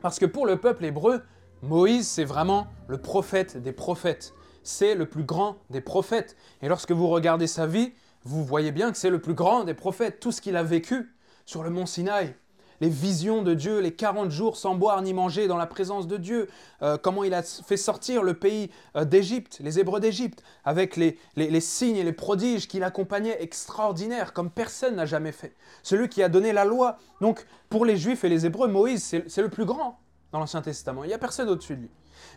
[0.00, 1.22] Parce que pour le peuple hébreu,
[1.62, 4.34] Moïse, c'est vraiment le prophète des prophètes.
[4.62, 6.36] C'est le plus grand des prophètes.
[6.60, 7.92] Et lorsque vous regardez sa vie,
[8.24, 11.14] vous voyez bien que c'est le plus grand des prophètes, tout ce qu'il a vécu
[11.44, 12.34] sur le mont Sinaï.
[12.80, 16.16] Les visions de Dieu, les 40 jours sans boire ni manger dans la présence de
[16.16, 16.48] Dieu,
[16.82, 21.16] euh, comment il a fait sortir le pays euh, d'Égypte, les Hébreux d'Égypte, avec les,
[21.60, 25.54] signes et les prodiges qui l'accompagnaient extraordinaires, comme personne n'a jamais fait.
[25.84, 26.98] Celui qui a donné la loi.
[27.20, 30.00] Donc, pour les Juifs et les Hébreux, Moïse, c'est le plus grand
[30.32, 31.04] dans l'Ancien Testament.
[31.04, 31.90] Il n'y a personne au-dessus de lui.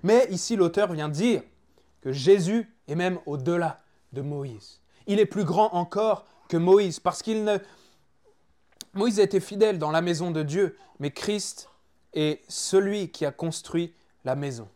[0.04, 1.42] Mais ici, l'auteur vient dire
[2.02, 3.82] que Jésus est même au-delà
[4.14, 7.58] de Moïse il est plus grand encore que Moïse, parce qu'il ne...
[8.94, 11.70] Moïse été fidèle dans la maison de Dieu, mais Christ
[12.14, 14.70] est celui qui a construit la maison.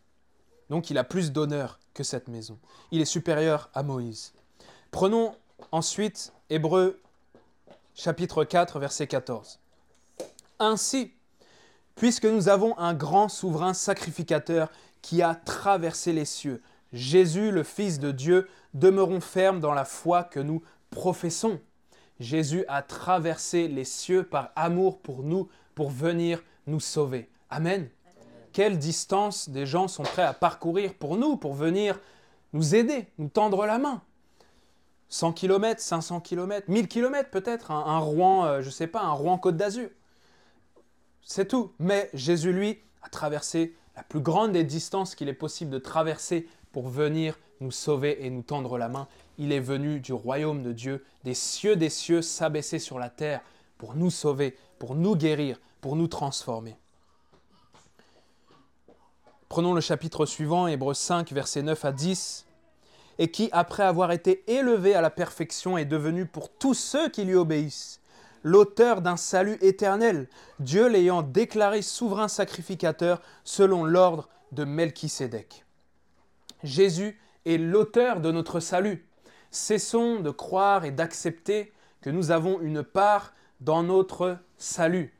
[0.68, 2.58] Donc il a plus d'honneur que cette maison.
[2.90, 4.32] Il est supérieur à Moïse.
[4.90, 5.34] Prenons
[5.72, 7.00] ensuite Hébreu
[7.94, 9.58] chapitre 4 verset 14.
[10.58, 11.12] Ainsi,
[11.96, 14.70] puisque nous avons un grand souverain sacrificateur
[15.02, 16.62] qui a traversé les cieux,
[16.92, 21.60] Jésus le Fils de Dieu, demeurons fermes dans la foi que nous professons.
[22.18, 27.30] Jésus a traversé les cieux par amour pour nous, pour venir nous sauver.
[27.48, 27.88] Amen.
[28.52, 31.98] Quelle distance des gens sont prêts à parcourir pour nous, pour venir
[32.52, 34.02] nous aider, nous tendre la main
[35.08, 39.12] 100 km, 500 km, 1000 km peut-être, un, Rouen, euh, je ne sais pas, un
[39.12, 39.88] Rouen Côte d'Azur.
[41.22, 41.72] C'est tout.
[41.78, 46.48] Mais Jésus, lui, a traversé la plus grande des distances qu'il est possible de traverser
[46.72, 49.06] pour venir nous sauver et nous tendre la main.
[49.38, 53.40] Il est venu du royaume de Dieu, des cieux des cieux, s'abaisser sur la terre
[53.78, 56.76] pour nous sauver, pour nous guérir, pour nous transformer.
[59.48, 62.46] Prenons le chapitre suivant, Hébreux 5, versets 9 à 10.
[63.18, 67.24] Et qui, après avoir été élevé à la perfection, est devenu pour tous ceux qui
[67.24, 68.00] lui obéissent
[68.42, 75.64] l'auteur d'un salut éternel, Dieu l'ayant déclaré souverain sacrificateur selon l'ordre de Melchisédek.
[76.62, 79.06] Jésus est l'auteur de notre salut.
[79.50, 85.14] Cessons de croire et d'accepter que nous avons une part dans notre salut.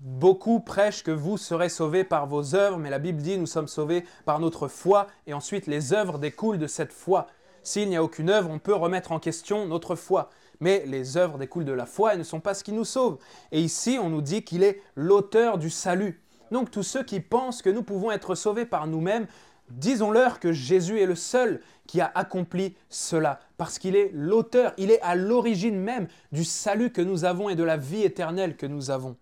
[0.00, 3.68] Beaucoup prêchent que vous serez sauvés par vos œuvres, mais la Bible dit nous sommes
[3.68, 7.28] sauvés par notre foi, et ensuite les œuvres découlent de cette foi.
[7.62, 10.30] S'il n'y a aucune œuvre, on peut remettre en question notre foi.
[10.60, 13.18] Mais les œuvres découlent de la foi et ne sont pas ce qui nous sauve.
[13.52, 16.22] Et ici, on nous dit qu'il est l'auteur du salut.
[16.50, 19.26] Donc tous ceux qui pensent que nous pouvons être sauvés par nous-mêmes,
[19.70, 24.90] disons-leur que Jésus est le seul qui a accompli cela, parce qu'il est l'auteur, il
[24.90, 28.66] est à l'origine même du salut que nous avons et de la vie éternelle que
[28.66, 29.16] nous avons.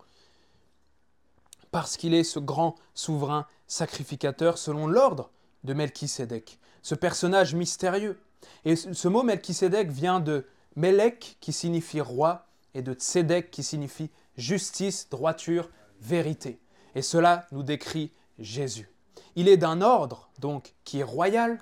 [1.71, 5.31] Parce qu'il est ce grand souverain sacrificateur selon l'ordre
[5.65, 8.19] de Melchisédek, ce personnage mystérieux.
[8.65, 14.11] Et ce mot Melchisédek vient de Melech qui signifie roi et de Tzedek qui signifie
[14.37, 16.59] justice, droiture, vérité.
[16.95, 18.89] Et cela nous décrit Jésus.
[19.37, 21.59] Il est d'un ordre, donc, qui est royal,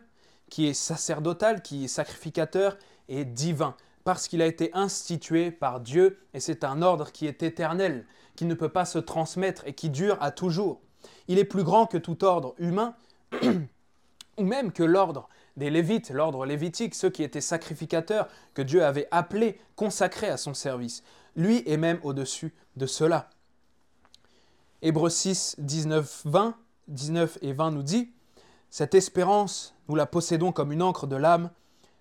[0.50, 2.76] qui est sacerdotal, qui est sacrificateur
[3.08, 7.44] et divin, parce qu'il a été institué par Dieu, et c'est un ordre qui est
[7.44, 10.80] éternel, qui ne peut pas se transmettre et qui dure à toujours.
[11.28, 12.96] Il est plus grand que tout ordre humain,
[14.36, 19.06] ou même que l'ordre des Lévites, l'ordre lévitique, ceux qui étaient sacrificateurs, que Dieu avait
[19.12, 21.04] appelés, consacrés à son service.
[21.36, 23.30] Lui est même au-dessus de cela.
[24.82, 26.56] Hébreux 6, 19, 20,
[26.88, 28.10] 19 et 20 nous dit
[28.72, 31.50] Cette espérance, nous la possédons comme une encre de l'âme,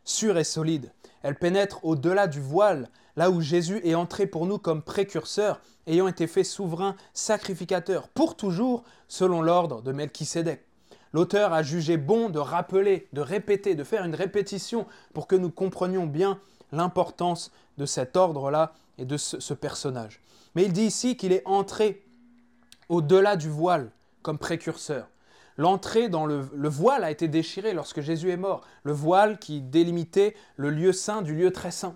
[0.06, 0.94] sûre et solide.
[1.22, 6.08] Elle pénètre au-delà du voile, là où Jésus est entré pour nous comme précurseur, ayant
[6.08, 10.64] été fait souverain sacrificateur, pour toujours, selon l'ordre de Melchisédek.
[11.12, 15.52] L'auteur a jugé bon de rappeler, de répéter, de faire une répétition pour que nous
[15.52, 16.40] comprenions bien
[16.72, 20.22] l'importance de cet ordre-là et de ce, personnage.
[20.56, 22.02] Mais il dit ici qu'il est entré
[22.88, 25.10] au-delà du voile comme précurseur.
[25.62, 29.62] L'entrée dans le, le, voile a été déchirée lorsque Jésus est mort, le voile qui
[29.62, 31.96] délimitait le lieu saint du lieu très saint.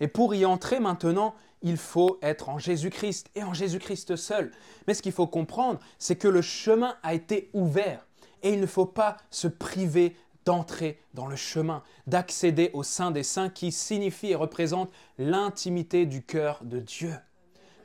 [0.00, 4.50] Et pour y entrer maintenant, il faut être en Jésus-Christ et en Jésus-Christ seul.
[4.88, 8.04] Mais ce qu'il faut comprendre, c'est que le chemin a été ouvert.
[8.42, 13.22] Et il ne faut pas se priver d'entrer dans le chemin, d'accéder au sein des
[13.22, 17.14] saints qui signifie et représente l'intimité du cœur de Dieu.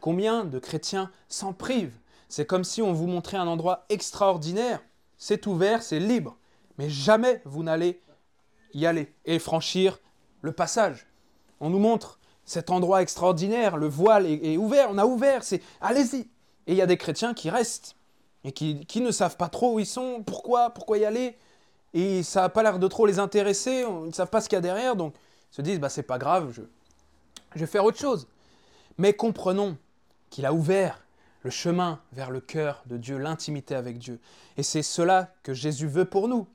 [0.02, 2.00] Combien de chrétiens s'en privent?
[2.30, 4.82] C'est comme si on vous montrait un endroit extraordinaire,
[5.20, 6.38] c'est ouvert, c'est libre,
[6.80, 8.02] mais jamais vous n'allez
[8.74, 10.00] y aller et franchir
[10.42, 11.06] le passage.
[11.60, 16.22] On nous montre cet endroit extraordinaire, le voile est, ouvert, on a ouvert, c'est allez-y.
[16.66, 17.96] Et il y a des chrétiens qui restent
[18.44, 21.38] et qui, ne savent pas trop où ils sont, pourquoi, pourquoi y aller,
[21.94, 24.56] et ça n'a pas l'air de trop les intéresser, ils ne savent pas ce qu'il
[24.56, 25.14] y a derrière, donc
[25.52, 26.62] ils se disent, bah, c'est pas grave, je,
[27.56, 28.28] je vais faire autre chose.
[28.98, 29.78] Mais comprenons
[30.30, 31.04] qu'il a ouvert
[31.44, 34.20] le chemin vers le cœur de Dieu, l'intimité avec Dieu.
[34.58, 36.48] Et c'est cela que Jésus veut pour nous,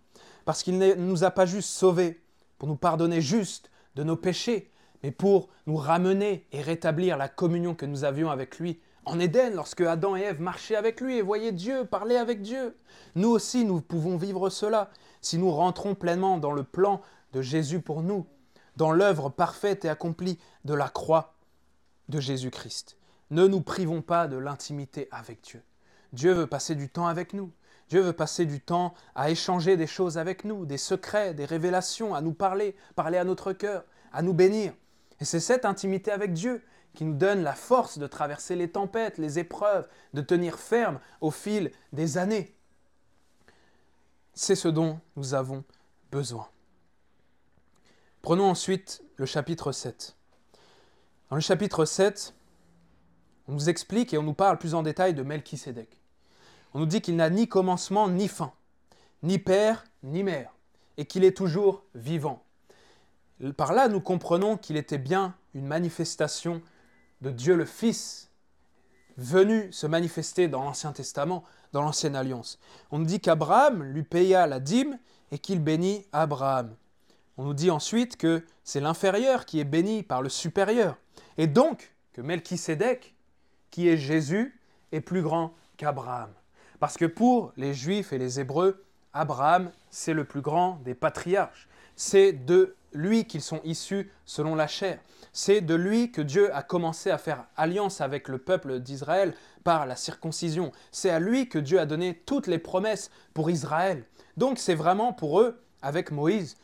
[0.45, 2.21] parce qu'il ne nous a pas juste sauvés
[2.59, 4.71] pour nous pardonner juste de nos péchés,
[5.03, 9.55] mais pour nous ramener et rétablir la communion que nous avions avec lui en Éden,
[9.55, 12.77] lorsque Adam et Ève marchaient avec lui et voyaient Dieu, parlaient avec Dieu.
[13.15, 17.81] Nous aussi, nous pouvons vivre cela si nous rentrons pleinement dans le plan de Jésus
[17.81, 18.27] pour nous,
[18.77, 21.35] dans l'œuvre parfaite et accomplie de la croix
[22.09, 22.97] de Jésus-Christ.
[23.35, 25.61] Ne nous privons pas de l'intimité avec Dieu.
[26.13, 27.51] Dieu veut passer du temps avec nous.
[27.89, 32.15] Dieu veut passer du temps à échanger des choses avec nous, des secrets, des révélations,
[32.15, 34.73] à nous parler, parler à notre cœur, à nous bénir.
[35.19, 36.63] Et c'est cette intimité avec Dieu
[36.95, 41.33] qui nous donne la force de traverser les tempêtes, les épreuves, de tenir ferme au
[41.33, 42.55] fil des années.
[44.33, 45.65] C'est ce dont nous avons
[46.13, 46.49] besoin.
[48.23, 50.15] Prenons ensuite le chapitre 7.
[51.31, 52.33] Dans le chapitre 7,
[53.49, 56.01] on nous explique et on nous parle plus en détail de Melchisédek.
[56.73, 58.53] On nous dit qu'il n'a ni commencement ni fin,
[59.23, 60.53] ni père ni mère,
[60.97, 62.43] et qu'il est toujours vivant.
[63.57, 66.63] Par là, nous comprenons qu'il était bien une manifestation
[67.21, 68.31] de Dieu le Fils
[69.17, 72.59] venu se manifester dans l'Ancien Testament, dans l'Ancienne Alliance.
[72.91, 74.99] On nous dit qu'Abraham lui paya la dîme
[75.31, 76.75] et qu'il bénit Abraham.
[77.37, 80.97] On nous dit ensuite que c'est l'inférieur qui est béni par le supérieur.
[81.39, 83.14] Et donc que Melchisédek,
[83.75, 84.57] qui est Jésus,
[84.93, 86.31] est plus grand qu'Abraham.
[86.79, 91.67] Parce que pour les Juifs et les Hébreux, Abraham, c'est le plus grand des patriarches.
[91.97, 95.01] C'est de lui qu'ils sont issus selon la chair.
[95.33, 99.35] C'est de lui que Dieu a commencé à faire alliance avec le peuple d'Israël
[99.65, 100.71] par la circoncision.
[100.93, 104.05] C'est à lui que Dieu a donné toutes les promesses pour Israël.
[104.37, 106.59] Donc c'est vraiment pour eux, avec Moïse,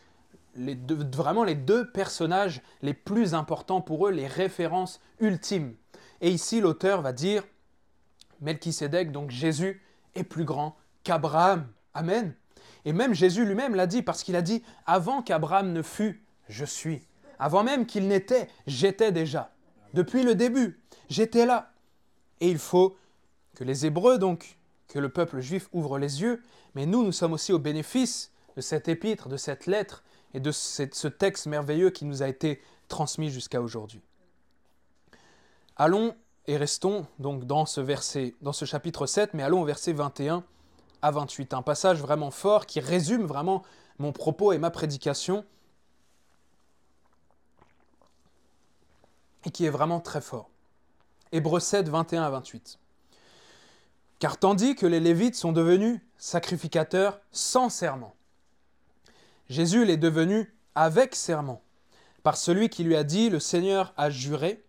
[0.54, 5.74] vraiment les deux personnages les plus importants pour eux, les références ultimes.
[6.20, 7.44] Et ici, l'auteur va dire,
[8.40, 9.82] Melchisédek, donc Jésus,
[10.14, 11.66] est plus grand qu'Abraham.
[11.94, 12.34] Amen.
[12.84, 16.64] Et même Jésus lui-même l'a dit, parce qu'il a dit, avant qu'Abraham ne fût, je
[16.64, 17.06] suis.
[17.38, 19.52] Avant même qu'il n'était, j'étais déjà.
[19.94, 21.72] Depuis le début, j'étais là.
[22.40, 22.96] Et il faut
[23.54, 26.42] que les Hébreux, donc, que le peuple juif ouvre les yeux,
[26.74, 30.02] mais nous, nous sommes aussi au bénéfice de cette épître, de cette lettre
[30.34, 34.02] et de ce texte merveilleux qui nous a été transmis jusqu'à aujourd'hui.
[35.82, 36.14] Allons
[36.46, 40.44] et restons donc dans ce verset, dans ce chapitre 7, mais allons au verset 21
[41.00, 43.62] à 28, un passage vraiment fort qui résume vraiment
[43.98, 45.42] mon propos et ma prédication
[49.46, 50.50] et qui est vraiment très fort.
[51.32, 52.78] Hébreux 7, 21 à 28.
[54.18, 58.14] Car tandis que les Lévites sont devenus sacrificateurs sans serment,
[59.48, 61.62] Jésus l'est devenu avec serment,
[62.22, 64.62] par celui qui lui a dit, le Seigneur a juré,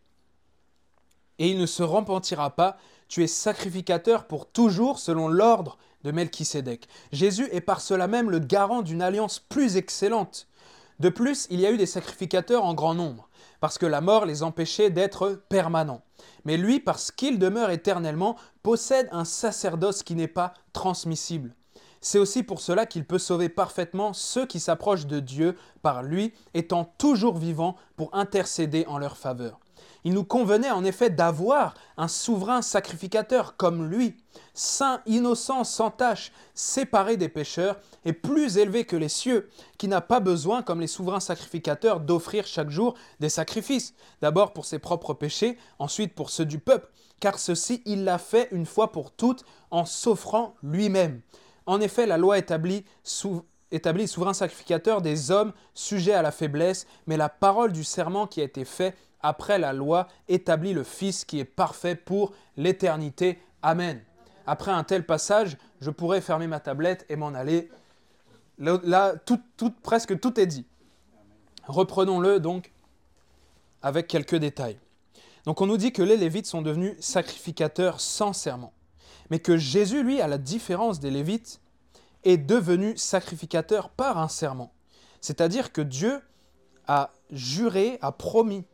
[1.41, 2.77] et il ne se repentira pas,
[3.07, 6.87] tu es sacrificateur pour toujours selon l'ordre de Melchisédek.
[7.11, 10.47] Jésus est par cela même le garant d'une alliance plus excellente.
[10.99, 13.27] De plus, il y a eu des sacrificateurs en grand nombre,
[13.59, 16.03] parce que la mort les empêchait d'être permanents.
[16.45, 21.55] Mais lui, parce qu'il demeure éternellement, possède un sacerdoce qui n'est pas transmissible.
[22.01, 26.33] C'est aussi pour cela qu'il peut sauver parfaitement ceux qui s'approchent de Dieu par lui,
[26.53, 29.59] étant toujours vivant pour intercéder en leur faveur.
[30.03, 34.15] Il nous convenait en effet d'avoir un souverain sacrificateur comme lui,
[34.53, 40.01] saint, innocent, sans tache, séparé des pécheurs et plus élevé que les cieux, qui n'a
[40.01, 45.13] pas besoin, comme les souverains sacrificateurs, d'offrir chaque jour des sacrifices, d'abord pour ses propres
[45.13, 49.45] péchés, ensuite pour ceux du peuple, car ceci il l'a fait une fois pour toutes
[49.69, 51.21] en s'offrant lui-même.
[51.67, 52.85] En effet, la loi établit,
[53.71, 58.41] établit souverain sacrificateur des hommes sujets à la faiblesse, mais la parole du serment qui
[58.41, 63.39] a été fait après la loi, établit le Fils qui est parfait pour l'éternité.
[63.61, 64.01] Amen.
[64.47, 67.69] Après un tel passage, je pourrais fermer ma tablette et m'en aller.
[68.57, 69.13] Là,
[69.83, 70.65] presque tout est dit.
[71.67, 72.71] Reprenons-le donc
[73.81, 74.79] avec quelques détails.
[75.45, 78.73] Donc on nous dit que les Lévites sont devenus sacrificateurs sans serment,
[79.29, 81.61] mais que Jésus, lui, à la différence des Lévites,
[82.23, 84.73] est devenu sacrificateur par un serment.
[85.21, 86.21] C'est-à-dire que Dieu
[86.87, 88.65] a juré, a promis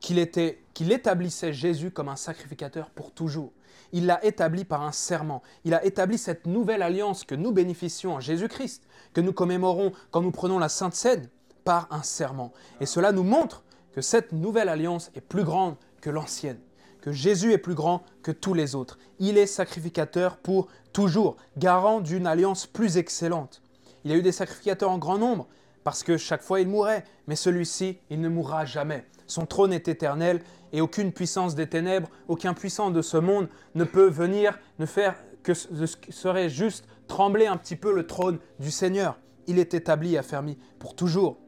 [0.00, 3.52] qu'il établissait Jésus comme un sacrificateur pour toujours.
[3.92, 5.42] Il l'a établi par un serment.
[5.64, 8.82] Il a établi cette nouvelle alliance que nous bénéficions en Jésus-Christ,
[9.12, 11.28] que nous commémorons quand nous prenons la Sainte Seine,
[11.64, 12.52] par un serment.
[12.80, 16.60] Et cela nous montre que cette nouvelle alliance est plus grande que l'ancienne,
[17.02, 18.98] que Jésus est plus grand que tous les autres.
[19.18, 23.60] Il est sacrificateur pour toujours, garant d'une alliance plus excellente.
[24.04, 25.48] Il y a eu des sacrificateurs en grand nombre,
[25.84, 29.06] parce que chaque fois il mourait, mais celui-ci, il ne mourra jamais.
[29.26, 30.40] Son trône est éternel
[30.72, 35.14] et aucune puissance des ténèbres, aucun puissant de ce monde ne peut venir ne faire
[35.42, 35.68] que ce
[36.10, 39.18] serait juste trembler un petit peu le trône du Seigneur.
[39.46, 41.38] Il est établi affermi pour toujours.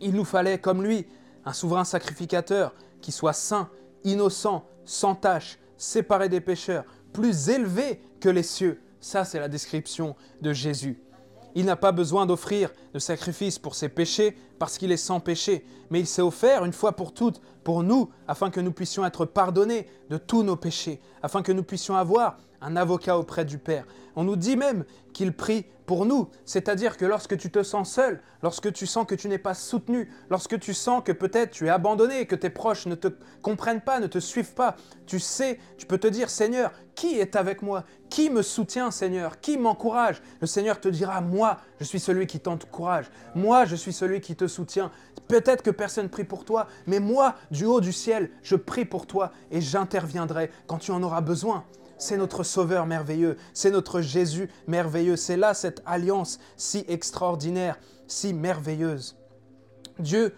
[0.00, 1.06] Il nous fallait, comme lui,
[1.44, 3.68] un souverain sacrificateur qui soit saint,
[4.04, 8.80] innocent, sans tache, séparé des pécheurs, plus élevé que les cieux.
[9.00, 11.00] Ça, c'est la description de Jésus.
[11.54, 15.64] Il n'a pas besoin d'offrir de sacrifice pour ses péchés parce qu'il est sans péché,
[15.90, 19.24] mais il s'est offert une fois pour toutes pour nous, afin que nous puissions être
[19.26, 23.86] pardonnés de tous nos péchés, afin que nous puissions avoir un avocat auprès du Père.
[24.16, 28.20] On nous dit même qu'il prie pour nous, c'est-à-dire que lorsque tu te sens seul,
[28.44, 31.68] lorsque tu sens que tu n'es pas soutenu, lorsque tu sens que peut-être tu es
[31.68, 33.08] abandonné, que tes proches ne te
[33.42, 37.34] comprennent pas, ne te suivent pas, tu sais, tu peux te dire Seigneur, qui est
[37.34, 37.84] avec moi?
[38.08, 39.40] Qui me soutient Seigneur?
[39.40, 40.22] Qui m'encourage?
[40.40, 43.06] Le Seigneur te dira moi, je suis celui qui t'encourage.
[43.34, 44.92] Moi, je suis celui qui te soutient.
[45.26, 49.08] Peut-être que personne prie pour toi, mais moi, du haut du ciel, je prie pour
[49.08, 51.64] toi et j'interviendrai quand tu en auras besoin.
[52.00, 58.32] C'est notre Sauveur merveilleux, c'est notre Jésus merveilleux, c'est là cette alliance si extraordinaire, si
[58.32, 59.18] merveilleuse.
[59.98, 60.34] Dieu,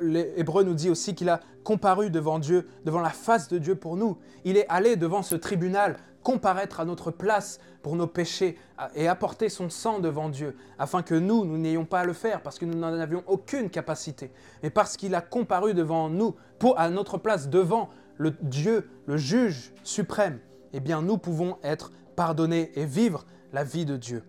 [0.00, 3.98] l'Hébreu nous dit aussi qu'il a comparu devant Dieu, devant la face de Dieu pour
[3.98, 4.16] nous.
[4.46, 8.56] Il est allé devant ce tribunal comparaître à notre place pour nos péchés
[8.94, 12.40] et apporter son sang devant Dieu, afin que nous, nous n'ayons pas à le faire,
[12.42, 16.34] parce que nous n'en avions aucune capacité, mais parce qu'il a comparu devant nous,
[16.76, 20.40] à notre place, devant le Dieu, le juge suprême
[20.72, 24.24] eh bien nous pouvons être pardonnés et vivre la vie de Dieu.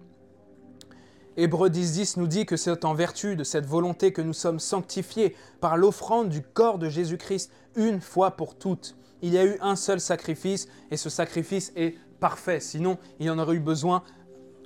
[1.38, 5.36] Hébreux 10.10 nous dit que c'est en vertu de cette volonté que nous sommes sanctifiés
[5.62, 8.98] par l'offrande du corps de Jésus-Christ une fois pour toutes.
[9.22, 12.60] Il y a eu un seul sacrifice et ce sacrifice est parfait.
[12.60, 14.04] Sinon, il y en aurait eu besoin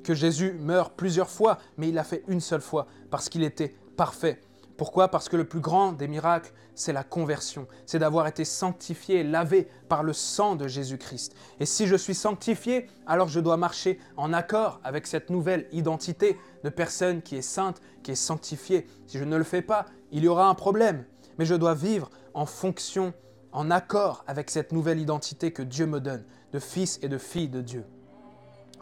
[0.04, 3.76] que Jésus meure plusieurs fois, mais il l'a fait une seule fois parce qu'il était
[3.96, 4.42] parfait.
[4.78, 5.10] Pourquoi?
[5.10, 9.68] Parce que le plus grand des miracles, c'est la conversion, c'est d'avoir été sanctifié, lavé
[9.88, 11.36] par le sang de Jésus-Christ.
[11.60, 16.38] Et si je suis sanctifié, alors je dois marcher en accord avec cette nouvelle identité
[16.64, 18.88] de personne qui est sainte, qui est sanctifiée.
[19.06, 21.06] Si je ne le fais pas, il y aura un problème.
[21.38, 23.14] Mais je dois vivre en fonction,
[23.52, 27.50] en accord avec cette nouvelle identité que Dieu me donne, de fils et de fille
[27.50, 27.86] de Dieu.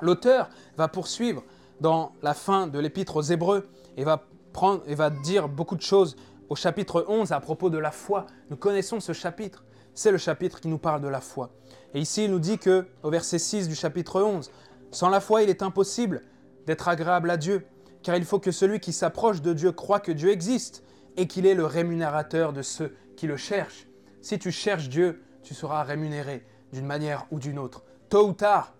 [0.02, 1.44] L'auteur va poursuivre
[1.82, 5.82] dans la fin de l'épître aux Hébreux et va prendre et va dire beaucoup de
[5.82, 6.16] choses
[6.50, 8.28] au chapitre 11 à propos de la foi.
[8.50, 9.64] Nous connaissons ce chapitre.
[9.94, 11.52] C'est le chapitre qui nous parle de la foi.
[11.94, 14.52] Et ici, il nous dit que, au verset 6 du chapitre 11,
[14.92, 16.22] sans la foi, il est impossible
[16.66, 17.66] d'être agréable à Dieu,
[18.04, 20.84] car il faut que celui qui s'approche de Dieu croit que Dieu existe
[21.18, 23.88] et qu'il est le rémunérateur de ceux qui le cherchent.
[24.22, 27.84] Si tu cherches Dieu, tu seras rémunéré d'une manière ou d'une autre.
[28.10, 28.74] Tôt ou tard,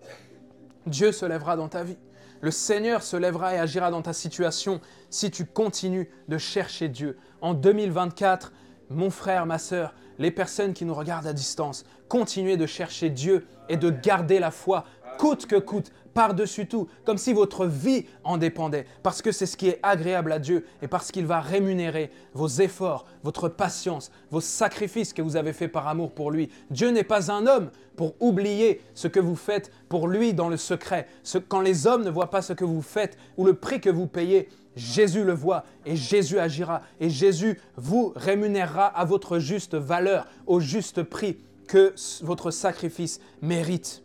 [0.86, 1.98] Dieu se lèvera dans ta vie.
[2.42, 4.80] Le Seigneur se lèvera et agira dans ta situation
[5.10, 7.16] si tu continues de chercher Dieu.
[7.40, 8.52] En 2024,
[8.90, 13.46] mon frère, ma sœur, les personnes qui nous regardent à distance, continuez de chercher Dieu
[13.68, 14.84] et de garder la foi
[15.18, 19.56] coûte que coûte, par-dessus tout, comme si votre vie en dépendait, parce que c'est ce
[19.56, 24.40] qui est agréable à Dieu et parce qu'il va rémunérer vos efforts, votre patience, vos
[24.40, 26.50] sacrifices que vous avez faits par amour pour lui.
[26.70, 30.56] Dieu n'est pas un homme pour oublier ce que vous faites pour lui dans le
[30.56, 31.06] secret.
[31.48, 34.06] quand les hommes ne voient pas ce que vous faites ou le prix que vous
[34.06, 40.26] payez, Jésus le voit et Jésus agira et Jésus vous rémunérera à votre juste valeur,
[40.46, 41.38] au juste prix
[41.68, 44.02] que votre sacrifice mérite.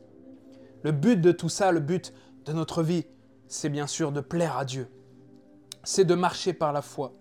[0.88, 2.14] Le but de tout ça, le but
[2.46, 3.04] de notre vie,
[3.50, 4.88] c'est bien sûr de plaire à Dieu.
[5.84, 7.12] C'est de marcher par la foi,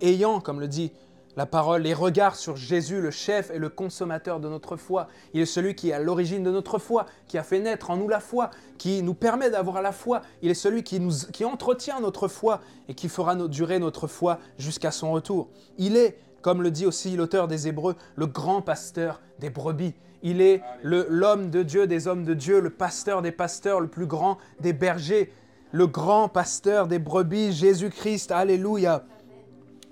[0.00, 0.92] ayant, comme le dit
[1.34, 5.08] la parole, les regards sur Jésus, le chef et le consommateur de notre foi.
[5.34, 7.96] Il est celui qui est à l'origine de notre foi, qui a fait naître en
[7.96, 10.22] nous la foi, qui nous permet d'avoir la foi.
[10.40, 11.12] Il est celui qui, nous,
[11.44, 15.48] entretient notre foi et qui fera durer notre foi jusqu'à son retour.
[15.78, 16.16] Il est,
[16.46, 19.94] comme le dit aussi l'auteur des Hébreux, le grand pasteur des brebis.
[20.22, 24.06] Il est l'homme de Dieu, des hommes de Dieu, le pasteur des pasteurs, le plus
[24.06, 25.32] grand des bergers,
[25.72, 28.30] le grand pasteur des brebis, Jésus-Christ.
[28.30, 29.06] Alléluia.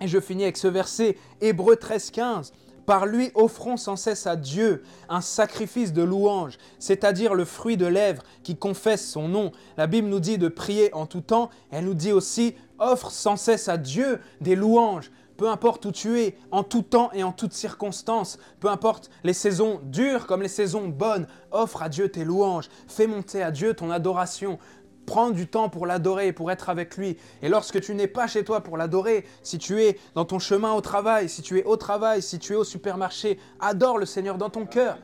[0.00, 2.52] Et je finis avec ce verset, Hébreu 13, 15.
[2.86, 7.86] Par lui offrons sans cesse à Dieu un sacrifice de louange, c'est-à-dire le fruit de
[7.86, 9.50] lèvres qui confesse son nom.
[9.76, 13.36] La Bible nous dit de prier en tout temps, elle nous dit aussi offre sans
[13.36, 17.32] cesse à Dieu des louanges peu importe où tu es, en tout temps et en
[17.32, 22.24] toutes circonstances, peu importe les saisons dures comme les saisons bonnes, offre à Dieu tes
[22.24, 24.58] louanges, fais monter à Dieu ton adoration.
[25.06, 27.18] Prends du temps pour l'adorer, pour être avec lui.
[27.42, 30.72] Et lorsque tu n'es pas chez toi pour l'adorer, si tu es dans ton chemin
[30.72, 34.38] au travail, si tu es au travail, si tu es au supermarché, adore le Seigneur
[34.38, 34.96] dans ton cœur.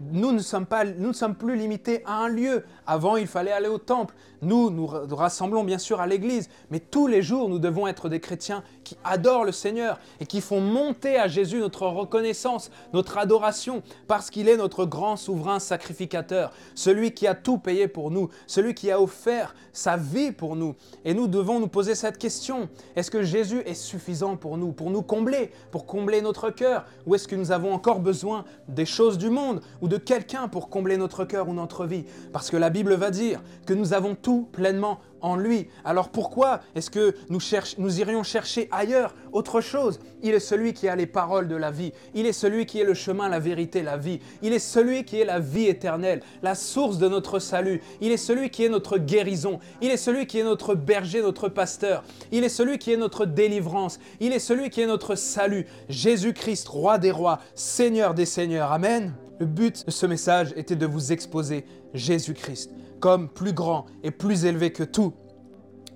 [0.00, 2.64] Nous ne, sommes pas, nous ne sommes plus limités à un lieu.
[2.86, 4.14] Avant, il fallait aller au temple.
[4.42, 8.20] Nous, nous rassemblons bien sûr à l'église, mais tous les jours, nous devons être des
[8.20, 13.82] chrétiens qui adorent le Seigneur et qui font monter à Jésus notre reconnaissance, notre adoration,
[14.06, 18.74] parce qu'il est notre grand souverain sacrificateur, celui qui a tout payé pour nous, celui
[18.74, 20.74] qui a offert sa vie pour nous.
[21.06, 22.68] Et nous devons nous poser cette question.
[22.96, 26.84] Est-ce que Jésus est suffisant pour nous, pour nous combler, pour combler notre cœur?
[27.06, 30.68] Ou est-ce que nous avons encore besoin des choses du monde ou de quelqu'un pour
[30.68, 32.04] combler notre cœur ou notre vie?
[32.32, 35.68] Parce que la Bible va dire que nous avons tout pleinement en lui.
[35.84, 37.38] Alors pourquoi est-ce que nous,
[37.78, 40.00] nous irions chercher ailleurs autre chose?
[40.24, 41.92] Il est celui qui a les paroles de la vie.
[42.14, 44.18] Il est celui qui est le chemin, la vérité, la vie.
[44.42, 47.80] Il est celui qui est la vie éternelle, la source de notre salut.
[48.00, 49.60] Il est celui qui est notre guérison.
[49.80, 52.02] Il est celui qui est notre berger, notre pasteur.
[52.32, 54.00] Il est celui qui est notre délivrance.
[54.18, 55.68] Il est celui qui est notre salut.
[55.88, 58.72] Jésus-Christ, roi des rois, Seigneur des seigneurs.
[58.72, 59.14] Amen.
[59.40, 62.70] Le but de ce message était de vous exposer Jésus-Christ
[63.00, 65.12] comme plus grand et plus élevé que tout.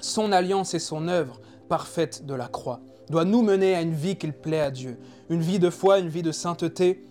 [0.01, 4.16] Son alliance et son œuvre parfaite de la croix doit nous mener à une vie
[4.16, 4.99] qu'il plaît à Dieu,
[5.30, 7.07] une vie de foi, une vie de sainteté.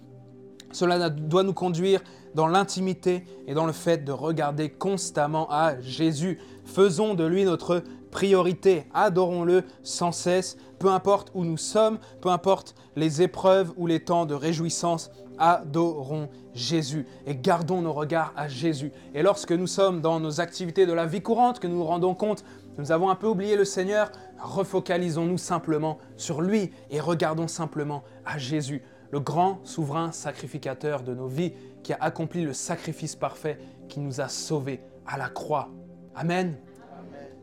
[0.71, 2.01] Cela doit nous conduire
[2.35, 6.39] dans l'intimité et dans le fait de regarder constamment à Jésus.
[6.65, 7.83] Faisons de lui notre
[8.17, 13.99] priorité, adorons-le sans cesse, peu importe où nous sommes, peu importe les épreuves ou les
[13.99, 18.91] temps de réjouissance, adorons Jésus et gardons nos regards à Jésus.
[19.13, 22.15] Et lorsque nous sommes dans nos activités de la vie courante, que nous nous rendons
[22.15, 22.43] compte
[22.79, 28.39] nous avons un peu oublié le Seigneur, refocalisons-nous simplement sur lui et regardons simplement à
[28.39, 31.53] Jésus, le grand souverain sacrificateur de nos vies
[31.83, 33.59] qui a accompli le sacrifice parfait
[33.89, 35.69] qui nous a sauvés à la croix.
[36.15, 36.57] Amen.